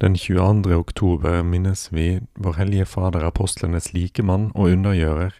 [0.00, 0.74] Den 22.
[0.74, 5.32] oktober minnes vi Vår Hellige Fader apostlenes likemann og undergjører,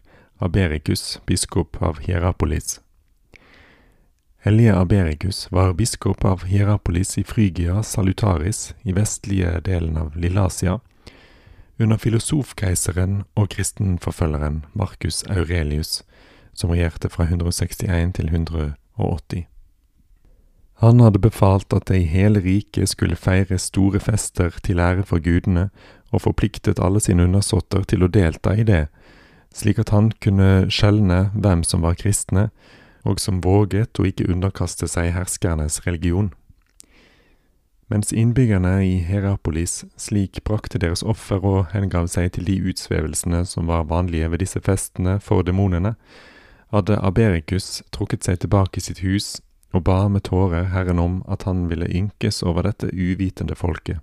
[0.42, 2.80] Aberikus, biskop av Hierapolis.
[4.42, 10.80] Hellige Aberikus var biskop av Hierapolis i Frygia Salutaris i vestlige delen av Lillasia,
[11.78, 16.02] under filosofkeiseren og kristenforfølgeren Marcus Aurelius,
[16.50, 19.46] som regjerte fra 161 til 180.
[20.78, 25.18] Han hadde befalt at det i hele riket skulle feires store fester til ære for
[25.18, 25.70] gudene,
[26.12, 28.86] og forpliktet alle sine undersåtter til å delta i det,
[29.54, 32.48] slik at han kunne skjelne hvem som var kristne,
[33.02, 36.30] og som våget å ikke underkaste seg herskernes religion.
[37.90, 43.66] Mens innbyggerne i Herapolis slik brakte deres offer og hengav seg til de utsvevelsene som
[43.66, 45.96] var vanlige ved disse festene for demonene,
[46.70, 49.38] hadde Aberikus trukket seg tilbake i sitt hus
[49.72, 54.00] og ba med tårer Herren om at han ville ynkes over dette uvitende folket.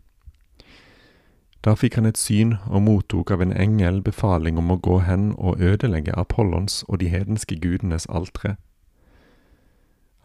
[1.66, 5.32] Da fikk han et syn og mottok av en engel befaling om å gå hen
[5.34, 8.58] og ødelegge Apollons og de hedenske gudenes altre.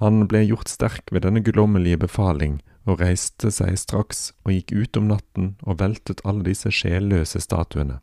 [0.05, 4.97] Han ble gjort sterk ved denne guddommelige befaling, og reiste seg straks og gikk ut
[4.97, 8.01] om natten og veltet alle disse sjelløse statuene.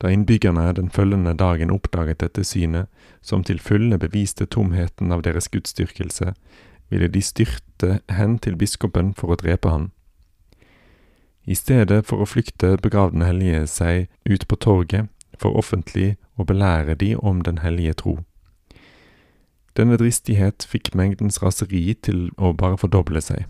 [0.00, 2.88] Da innbyggerne den følgende dagen oppdaget dette synet,
[3.20, 6.32] som til fulle beviste tomheten av deres gudsdyrkelse,
[6.88, 9.90] ville de styrte hen til biskopen for å drepe han.
[11.44, 15.08] I stedet for å flykte begav den hellige seg ut på torget
[15.40, 18.18] for offentlig å belære de om den hellige tro.
[19.76, 23.46] Denne dristighet fikk mengdens raseri til å bare fordoble seg.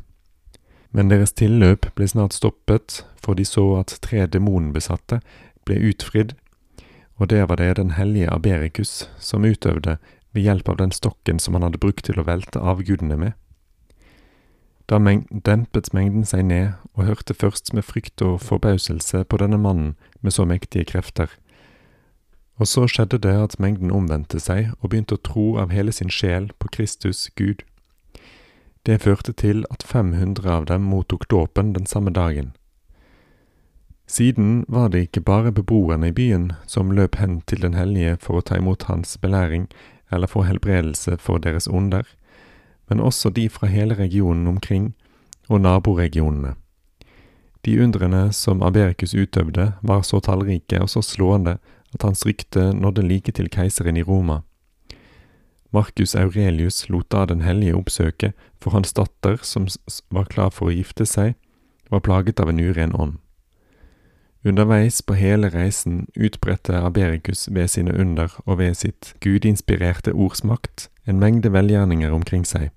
[0.91, 5.21] Men deres tilløp ble snart stoppet, for de så at tre demonbesatte
[5.71, 6.35] ble utfridd,
[7.21, 10.01] og det var det den hellige Aberikus som utøvde
[10.35, 13.33] ved hjelp av den stokken som han hadde brukt til å velte avgudene med.
[14.91, 19.61] Da meng dempet mengden seg ned og hørte først med frykt og forbauselse på denne
[19.61, 21.31] mannen med så mektige krefter,
[22.61, 26.11] og så skjedde det at mengden omvendte seg og begynte å tro av hele sin
[26.13, 27.63] sjel på Kristus Gud.
[28.85, 32.53] Det førte til at 500 av dem mottok dåpen den samme dagen.
[34.11, 38.41] Siden var det ikke bare beboerne i byen som løp hen til den hellige for
[38.41, 39.69] å ta imot hans belæring
[40.11, 42.03] eller få helbredelse for deres onder,
[42.91, 44.89] men også de fra hele regionen omkring
[45.47, 46.57] og naboregionene.
[47.63, 51.61] De undrene som Aberikus utøvde, var så tallrike og så slående
[51.95, 54.41] at hans rykte nådde like til keiseren i Roma.
[55.71, 59.71] Marcus Aurelius lot da den hellige oppsøke, for hans datter, som
[60.11, 61.37] var klar for å gifte seg,
[61.91, 63.21] var plaget av en uren ånd.
[64.45, 71.21] Underveis på hele reisen utbredte Aberikus ved sine under og ved sitt gudinspirerte ordsmakt en
[71.21, 72.71] mengde velgjerninger omkring seg.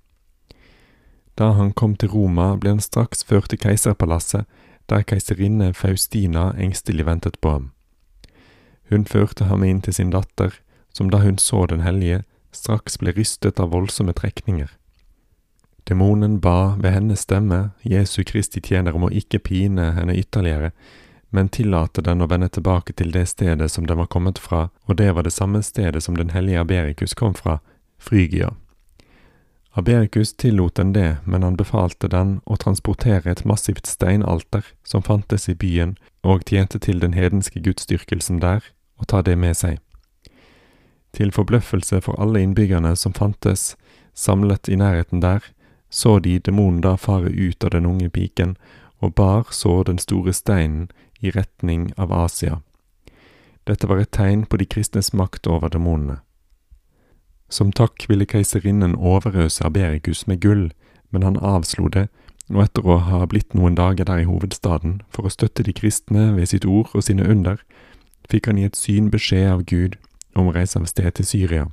[1.39, 4.43] Da han kom til Roma, ble han straks ført til keiserpalasset,
[4.91, 7.71] der keiserinne Faustina engstelig ventet på ham.
[8.91, 10.59] Hun førte ham inn til sin datter,
[10.93, 14.67] som da hun så den hellige, straks ble rystet av voldsomme trekninger.
[15.89, 20.71] Demonen ba ved hennes stemme Jesu Kristi tjener om å ikke pine henne ytterligere,
[21.33, 24.97] men tillate den å vende tilbake til det stedet som den var kommet fra, og
[25.01, 27.57] det var det samme stedet som den hellige Aberikus kom fra,
[27.97, 28.51] Frygia.
[29.73, 35.49] Aberikus tillot den det, men han befalte den å transportere et massivt steinalter som fantes
[35.49, 38.61] i byen og tjente til den hedenske gudsdyrkelsen der,
[39.01, 39.79] og ta det med seg.
[41.17, 43.71] Til forbløffelse for alle innbyggerne som fantes
[44.13, 45.41] samlet i nærheten der,
[45.89, 48.53] så de demonen da fare ut av den unge piken,
[49.01, 50.91] og bar så den store steinen
[51.23, 52.59] i retning av Asia.
[53.63, 56.19] Dette var et tegn på de kristnes makt over demonene.
[57.49, 60.71] Som takk ville keiserinnen overøse Aberikus med gull,
[61.11, 62.07] men han avslo det,
[62.51, 66.33] og etter å ha blitt noen dager der i hovedstaden for å støtte de kristne
[66.35, 67.61] ved sitt ord og sine under,
[68.29, 69.95] fikk han i et syn beskjed av Gud
[70.35, 71.67] om å reise av sted til Syria.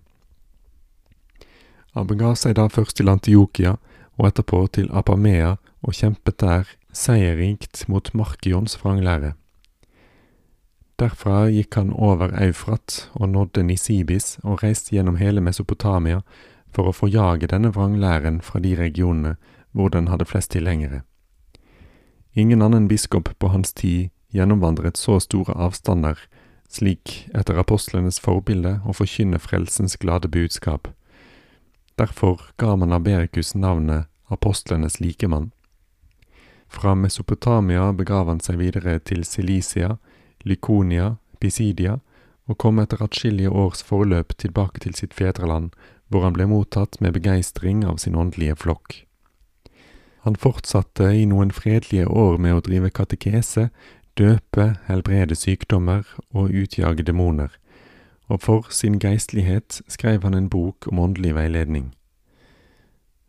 [1.97, 3.77] Han begav seg da først til Antiokia
[4.21, 9.35] og etterpå til Apamea og kjempet der seierrikt mot Markions vranglære.
[11.01, 16.21] Derfra gikk han over Eufrat og nådde Nisibis og reiste gjennom hele Mesopotamia
[16.75, 19.37] for å forjage denne vranglæren fra de regionene
[19.73, 21.03] hvor den hadde flest tilhengere.
[22.35, 26.19] Ingen annen biskop på hans tid gjennomvandret så store avstander,
[26.71, 30.93] slik etter apostlenes forbilde å forkynne frelsens glade budskap.
[31.99, 35.51] Derfor ga man Aberikus navnet apostlenes likemann.
[36.71, 39.97] Fra Mesopotamia begav han seg videre til Silisia,
[40.47, 41.99] Lykonia, Pisidia,
[42.47, 45.75] og kom etter atskillige års forløp tilbake til sitt fedreland,
[46.09, 49.03] hvor han ble mottatt med begeistring av sin åndelige flokk.
[50.27, 53.71] Han fortsatte i noen fredelige år med å drive katekese,
[54.19, 57.51] døpe, helbrede sykdommer og utjage demoner,
[58.31, 61.91] og for sin geistlighet skrev han en bok om åndelig veiledning.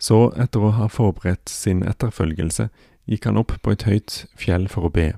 [0.01, 2.69] Så, etter å ha forberedt sin etterfølgelse,
[3.05, 5.13] gikk han opp på et høyt fjell for å be.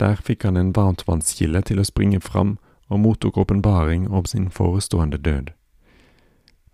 [0.00, 2.56] Der fikk han en varmtvannskilde til å springe fram
[2.92, 5.52] og mottok åpenbaring om sin forestående død.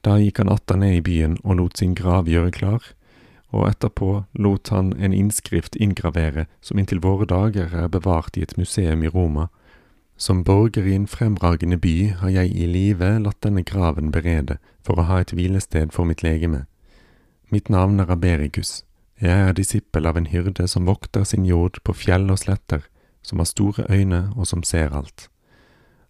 [0.03, 2.83] Da gikk han atter ned i byen og lot sin grav gjøre klar,
[3.51, 8.57] og etterpå lot han en innskrift inngravere som inntil våre dager er bevart i et
[8.59, 9.49] museum i Roma.
[10.17, 14.99] Som borger i en fremragende by har jeg i live latt denne graven berede for
[14.99, 16.67] å ha et hvilested for mitt legeme.
[17.51, 18.83] Mitt navn er Aberikus.
[19.19, 22.85] Jeg er disippel av en hyrde som vokter sin jord på fjell og sletter,
[23.23, 25.27] som har store øyne og som ser alt.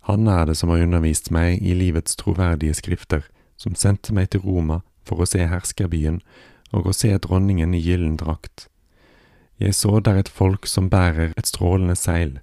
[0.08, 3.24] Han er det som har undervist meg i livets troverdige skrifter,
[3.56, 6.20] som sendte meg til Roma for å se herskerbyen
[6.72, 8.68] og å se dronningen i gyllen drakt.
[9.58, 12.38] Jeg så der et folk som bærer et strålende seil,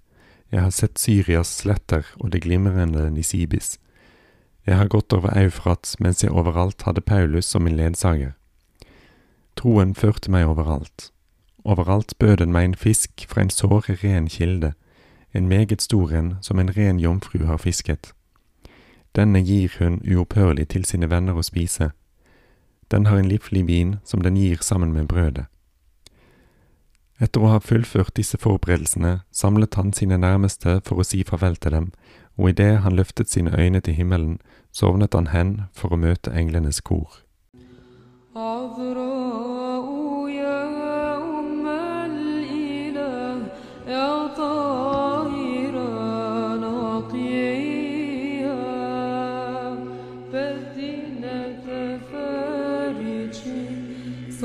[0.51, 3.77] jeg har sett Syrias sletter og det glimrende Nisibis.
[4.65, 8.35] Jeg har gått over Eufrat mens jeg overalt hadde Paulus som min ledsager.
[9.55, 11.11] Troen førte meg overalt.
[11.65, 14.73] Overalt bød den meg en fisk fra en såre ren kilde,
[15.33, 18.13] en meget stor en som en ren jomfru har fisket.
[19.15, 21.91] Denne gir hun uopphørlig til sine venner å spise.
[22.91, 25.45] Den har en livlig vin som den gir sammen med brødet.
[27.19, 31.71] Etter å ha fullført disse forberedelsene samlet han sine nærmeste for å si farvel til
[31.71, 31.91] dem,
[32.35, 34.39] og idet han løftet sine øyne til himmelen,
[34.71, 37.23] sovnet han hen for å møte englenes kor.
[38.35, 39.14] Avro.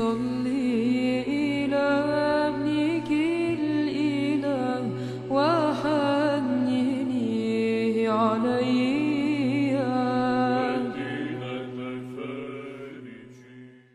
[0.01, 1.40] Only.